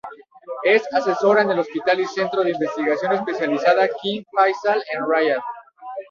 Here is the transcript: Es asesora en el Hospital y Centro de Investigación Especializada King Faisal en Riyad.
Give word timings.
Es 0.63 0.81
asesora 0.95 1.43
en 1.43 1.51
el 1.51 1.59
Hospital 1.59 1.99
y 1.99 2.07
Centro 2.07 2.43
de 2.43 2.49
Investigación 2.49 3.13
Especializada 3.13 3.87
King 4.01 4.23
Faisal 4.35 4.83
en 4.93 5.05
Riyad. 5.07 5.41